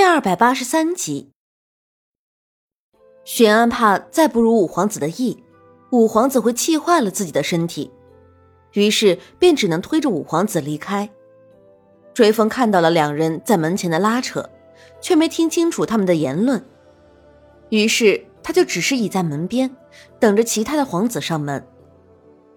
[0.00, 1.30] 第二百八十三集，
[3.22, 5.44] 玄安怕再不如五皇子的意，
[5.90, 7.90] 五皇子会气坏了自己的身体，
[8.72, 11.10] 于是便只能推着五皇子离开。
[12.14, 14.48] 追风看到了两人在门前的拉扯，
[15.02, 16.64] 却没听清楚他们的言论，
[17.68, 19.76] 于是他就只是倚在门边，
[20.18, 21.62] 等着其他的皇子上门。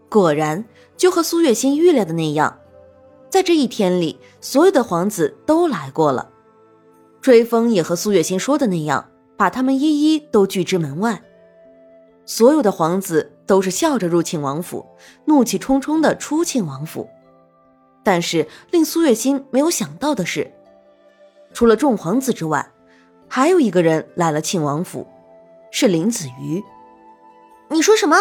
[0.07, 0.64] 果然，
[0.96, 2.57] 就和苏月心预料的那样，
[3.30, 6.30] 在这一天里，所有的皇子都来过了。
[7.24, 11.24] 追风也和苏月心说的那样，把他们一一都拒之门外。
[12.25, 14.86] 所有的皇子都是笑着入庆王府，
[15.24, 17.10] 怒气冲冲的出庆王府。
[18.04, 20.52] 但是令苏月心没有想到的是，
[21.54, 22.70] 除了众皇子之外，
[23.30, 25.08] 还有一个人来了庆王府，
[25.71, 26.61] 是林子瑜。
[27.69, 28.18] 你说什么？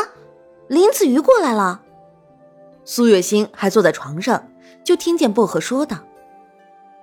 [0.69, 1.83] 林子瑜过来了？
[2.84, 4.48] 苏月心还坐在床上，
[4.84, 5.98] 就听见薄荷说道：“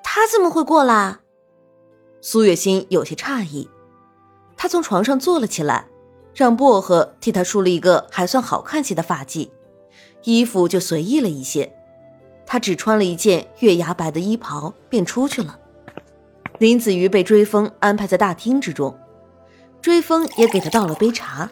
[0.02, 1.18] 他怎么会过来？”
[2.22, 3.70] 苏月心有些诧异，
[4.58, 5.88] 她从床上坐了起来，
[6.34, 9.50] 让薄荷替她梳了一个还算好看些的发髻，
[10.24, 11.74] 衣服就随意了一些。
[12.46, 15.58] 她只穿了一件月牙白的衣袍，便出去了。
[16.58, 19.00] 林子瑜被追风安排在大厅之中，
[19.82, 21.50] 追风也给他倒了杯茶，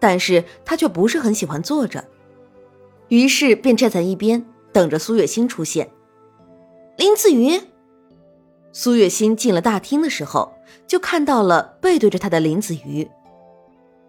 [0.00, 2.04] 但是他却不是很喜欢坐着，
[3.06, 5.92] 于是便站在一边等着苏月心出现。
[6.96, 7.69] 林子瑜。
[8.72, 10.52] 苏月心进了大厅的时候，
[10.86, 13.08] 就看到了背对着他的林子瑜。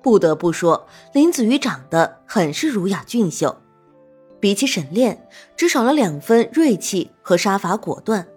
[0.01, 3.55] 不得不说，林子瑜长得很是儒雅俊秀，
[4.39, 8.27] 比起沈炼，只少了两分锐气和杀伐果断。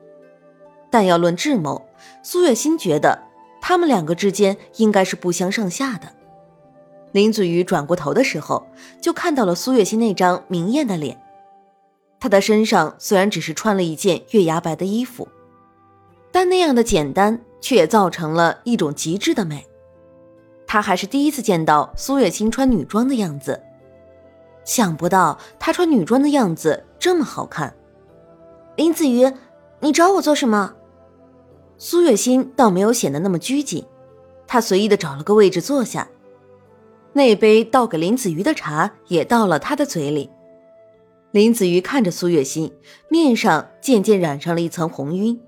[0.91, 1.87] 但要论智谋，
[2.23, 3.19] 苏月心觉得
[3.61, 6.13] 他们两个之间应该是不相上下的。
[7.13, 8.67] 林子瑜转过头的时候，
[9.01, 11.21] 就看到了苏月心那张明艳的脸。
[12.19, 15.29] 他的身上虽然只是穿了一件月牙白的衣服。
[16.35, 19.65] 但那样的简单，却也造成了一种极致的美。
[20.67, 23.63] 他还是第一次见到苏月心穿女装的样子，
[24.65, 27.73] 想不到她穿女装的样子这么好看。
[28.75, 29.33] 林子瑜，
[29.79, 30.75] 你找我做什么？
[31.79, 33.87] 苏月心倒没有显得那么拘谨，
[34.45, 36.09] 她随意的找了个位置坐下，
[37.13, 40.29] 那杯倒给林子瑜的茶也到了他的嘴里。
[41.31, 42.73] 林子瑜看着苏月心，
[43.09, 45.41] 面上渐渐染上了一层红晕。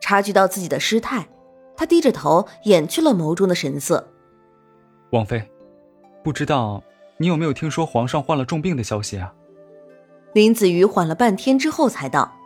[0.00, 1.28] 察觉到自己的失态，
[1.76, 4.08] 他低着头掩去了眸中的神色。
[5.10, 5.42] 王妃，
[6.22, 6.82] 不知道
[7.16, 9.32] 你有没有听说皇上患了重病的消息啊？
[10.32, 12.36] 林子瑜缓了半天之后才道：“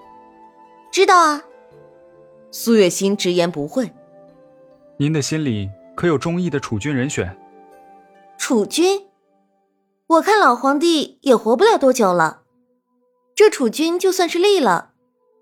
[0.93, 1.43] 知道啊。”
[2.53, 3.91] 苏月心直言不讳
[4.99, 7.37] ：“您的心里可有中意的储君人选？”
[8.39, 9.07] 储君，
[10.07, 12.43] 我看老皇帝也活不了多久了。
[13.35, 14.93] 这储君就算是立了，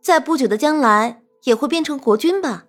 [0.00, 1.22] 在不久的将来。
[1.44, 2.66] 也会变成国君吧？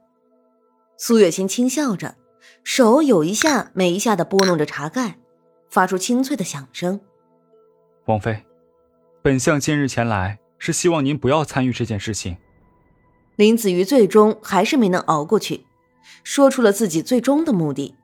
[0.98, 2.16] 苏月心轻笑着，
[2.64, 5.18] 手有一下没一下的拨弄着茶盖，
[5.70, 7.00] 发出清脆的响声。
[8.06, 8.46] 王妃，
[9.22, 12.38] 本相今日前来是希望您不要参与这件事情。
[13.36, 15.66] 林子瑜最终还是没能熬过去，
[16.24, 17.96] 说出了自己最终的目的。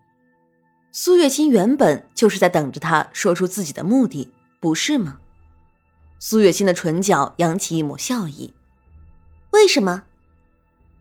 [0.91, 4.31] 苏月心原本就是在等着他说出自己的目的，
[4.61, 5.19] 不是吗？
[6.19, 8.53] 苏月心的唇角扬起一抹笑意。
[9.51, 10.03] 为什么？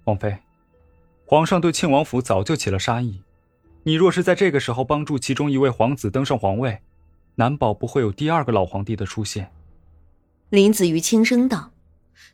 [0.04, 0.38] 王妃，
[1.24, 3.22] 皇上对庆王府早就起了杀意，
[3.84, 6.80] 你若是在这个时候帮助其中一位皇子登上皇位，
[7.36, 9.50] 难保不会有第二个老皇帝的出现。
[10.50, 11.72] 林子瑜轻声道：“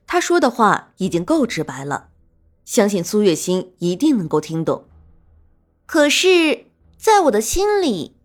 [0.04, 2.08] 他说的话已经够直白了，
[2.64, 4.84] 相信苏月心一定能够听懂。
[5.87, 6.66] 可是，
[6.98, 8.16] 在我的心里，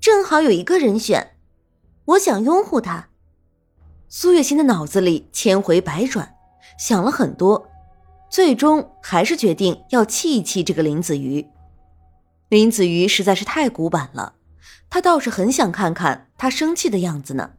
[0.00, 1.36] 正好有一个人选，
[2.04, 3.08] 我想拥护他。”
[4.08, 6.36] 苏月心的脑子里千回百转，
[6.78, 7.68] 想了很多。
[8.28, 11.46] 最终还是决定要气一气这个林子瑜。
[12.48, 14.34] 林子瑜实在是太古板了，
[14.88, 17.52] 他倒是很想看看他生气的样子呢。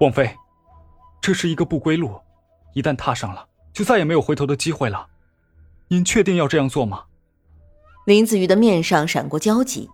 [0.00, 0.36] 王妃，
[1.20, 2.20] 这是一个不归路，
[2.74, 5.08] 一旦踏上了，就再也没有回头的机会了。
[5.88, 7.04] 您确定要这样做吗？
[8.04, 9.90] 林子瑜的面上闪过焦急，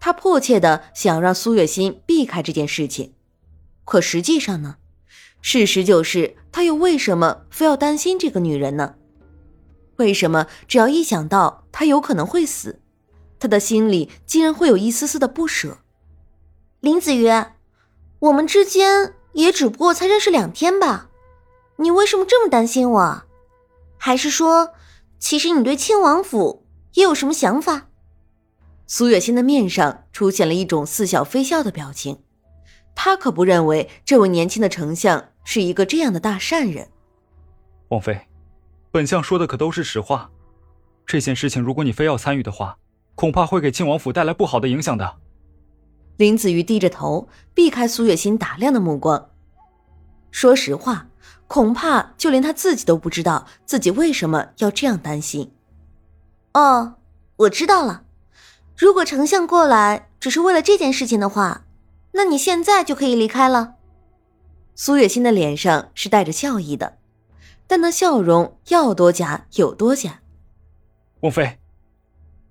[0.00, 3.14] 他迫切的想让苏月心避开这件事情，
[3.84, 4.76] 可实际上呢？
[5.40, 8.96] 事实就是，他又为什么非要担心这个女人呢？
[9.96, 12.80] 为什么只要一想到她有可能会死，
[13.38, 15.78] 他的心里竟然会有一丝丝的不舍？
[16.80, 17.28] 林子瑜，
[18.20, 21.08] 我们之间也只不过才认识两天吧，
[21.76, 23.22] 你为什么这么担心我？
[23.96, 24.70] 还是说，
[25.18, 26.64] 其实你对亲王府
[26.94, 27.88] 也有什么想法？
[28.86, 32.22] 苏月心的面上出现了一种似笑非笑的表情。
[33.00, 36.88] 他可不认为这位年轻的丞相是一个这样的大善人。
[37.90, 38.26] 王妃，
[38.90, 40.28] 本相说的可都是实话。
[41.06, 42.76] 这件事情如果你非要参与的话，
[43.14, 45.14] 恐怕会给庆王府带来不好的影响的。
[46.16, 49.30] 林子瑜低着头，避开苏月心打量的目光。
[50.32, 51.06] 说实话，
[51.46, 55.52] 恐怕就连他自己都不知道自己为什么要这样担心。
[56.54, 56.96] 哦，
[57.36, 58.02] 我知道了。
[58.76, 61.64] 如果丞相过来只是为了这件事情的话，
[62.12, 63.74] 那你现在就可以离开了。
[64.74, 66.98] 苏月心的脸上是带着笑意的，
[67.66, 70.20] 但那笑容要多假有多假。
[71.20, 71.58] 王妃，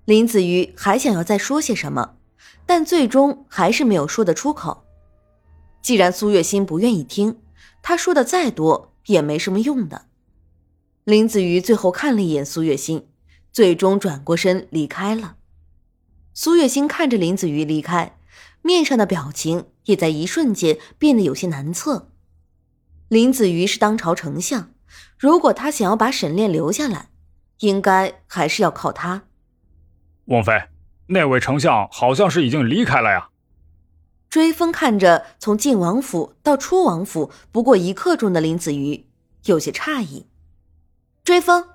[0.04, 2.16] 林子瑜还想要再说些什么，
[2.66, 4.84] 但最终还是没有说得出口。
[5.80, 7.40] 既然苏月心不愿意听，
[7.82, 10.06] 他说的再多也没什么用的。
[11.04, 13.08] 林子瑜最后看了一眼苏月心，
[13.50, 15.36] 最终转过身离开了。
[16.34, 18.17] 苏月心看着林子瑜离开，
[18.62, 22.10] 面上的表情也在一瞬间变得有些难测。
[23.08, 24.70] 林子瑜是当朝丞相，
[25.18, 27.10] 如果他想要把沈炼留下来。
[27.60, 29.24] 应该还是要靠他。
[30.26, 30.52] 王妃，
[31.08, 33.30] 那位丞相好像是已经离开了呀。
[34.30, 39.08] 追风看着从进王府到出王府不过一刻钟的林子瑜，
[39.46, 40.28] 有些诧异。
[41.24, 41.66] 追风，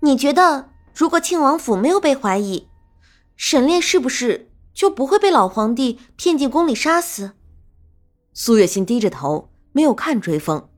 [0.00, 2.68] 你觉得如果庆王府没有被怀疑，
[3.36, 7.32] 沈炼是不是就不会被老皇帝骗进宫里杀死？
[8.32, 10.68] 苏月心低着头，没有看追风。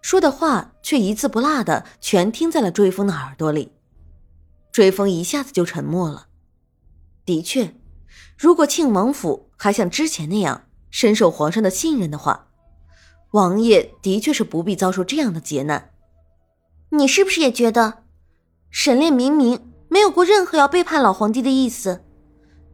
[0.00, 3.72] 说的话却一字不落的全听在了追风的耳朵里，
[4.72, 6.26] 追风一下子就沉默了。
[7.24, 7.76] 的确，
[8.36, 12.48] 如果庆王府还像之前那样深受皇上的信任的话，
[13.32, 15.90] 王爷的确是不必遭受这样的劫难。
[16.90, 18.02] 你是不是也觉得，
[18.70, 22.04] 沈炼明明没有过任何要背叛老皇帝的意思，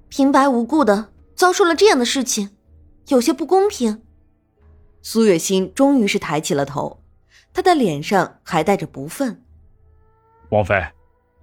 [0.08, 2.56] 平白无故的遭受了这样的事情，
[3.08, 4.02] 有些不公平？
[5.02, 7.02] 苏月心终于是抬起了头。
[7.52, 9.42] 她的脸上还带着不忿。
[10.50, 10.82] 王妃，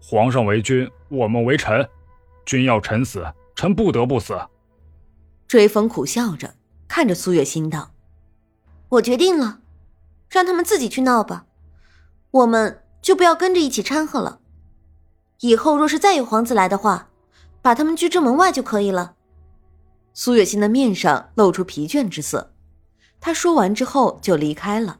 [0.01, 1.87] 皇上为君，我们为臣，
[2.45, 3.25] 君要臣死，
[3.55, 4.39] 臣不得不死。
[5.47, 6.55] 追风苦笑着
[6.87, 7.91] 看着苏月心道
[8.89, 9.59] ：“我决定了，
[10.29, 11.45] 让他们自己去闹吧，
[12.31, 14.39] 我们就不要跟着一起掺和了。
[15.41, 17.09] 以后若是再有皇子来的话，
[17.65, 19.15] 把他们拒之门外就可以了。”
[20.13, 22.53] 苏月心的面上露出疲倦之色，
[23.19, 24.99] 他说完之后就离开了。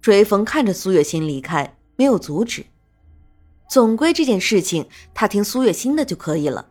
[0.00, 2.64] 追风看着苏月心离开，没有阻止。
[3.68, 6.70] 总归这件事情，他听苏月心的就可以了。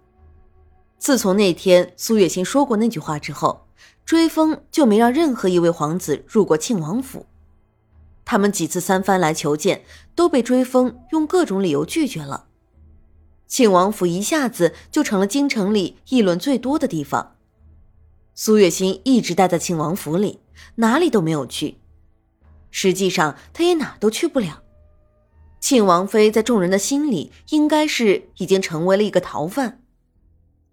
[0.98, 3.68] 自从那天苏月心说过那句话之后，
[4.04, 7.28] 追风就没让任何一位皇子入过庆王府。
[8.26, 9.84] 他们几次三番来求见，
[10.16, 12.46] 都被追风用各种理由拒绝了。
[13.48, 17.36] 庆王府一下子就成了京城里议论最多的地方。
[18.36, 20.42] 苏月心一直待在庆王府里，
[20.76, 21.78] 哪里都没有去。
[22.70, 24.62] 实际上，他也哪都去不了。
[25.60, 29.82] 庆王妃在众人的心里，应该是已经成为了一个逃犯。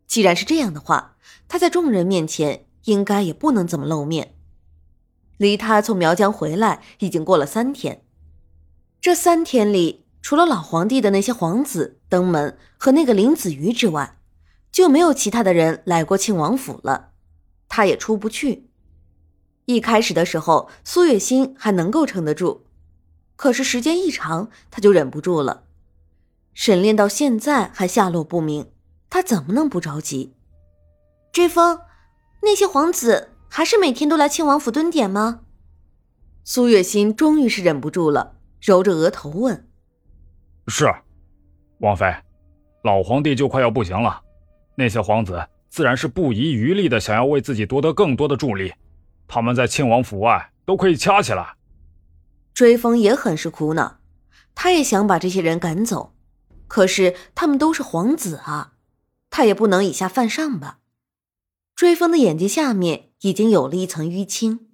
[0.07, 1.17] 既然是这样的话，
[1.49, 4.35] 他在众人面前应该也不能怎么露面。
[5.39, 8.05] 离他从苗疆回来已经过了三天，
[9.01, 14.17] 这三天里，除了老皇帝的那些皇子登门和那个林子瑜之外，
[14.73, 17.11] 就没有其他的人来过庆王府了。
[17.69, 18.71] 他也出不去。
[19.67, 22.63] 一开始的时候，苏月心还能够撑得住，
[23.37, 25.65] 可是时间一长，他就忍不住了。
[26.55, 28.71] 沈炼到现在还下落不明，
[29.11, 30.33] 他怎么能不着急？
[31.33, 31.81] 追风，
[32.41, 35.43] 那些皇子还是每天都来庆王府蹲点吗？
[36.45, 39.69] 苏月心终于是忍不住了，揉着额头问
[40.69, 40.93] ：“是，
[41.79, 42.15] 王妃，
[42.83, 44.23] 老皇帝就快要不行了，
[44.77, 48.73] 那些皇子自然是不遗余力的想要为自己夺得更多的助力。”
[49.27, 51.57] 他们在庆王府外都可以掐起来。
[52.53, 53.99] 追风也很是苦恼，
[54.55, 56.15] 他也想把这些人赶走，
[56.69, 58.75] 可是他们都是皇子啊，
[59.31, 60.81] 他也不能以下犯上吧。
[61.75, 64.69] 追风的眼睛下面已经有了一层淤青。